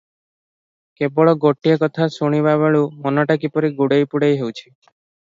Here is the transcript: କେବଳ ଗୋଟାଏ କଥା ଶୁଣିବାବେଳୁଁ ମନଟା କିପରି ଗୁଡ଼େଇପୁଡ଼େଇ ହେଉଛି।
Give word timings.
କେବଳ 1.01 1.33
ଗୋଟାଏ 1.43 1.75
କଥା 1.83 2.07
ଶୁଣିବାବେଳୁଁ 2.15 2.87
ମନଟା 3.03 3.35
କିପରି 3.43 3.71
ଗୁଡ଼େଇପୁଡ଼େଇ 3.83 4.41
ହେଉଛି। 4.41 4.65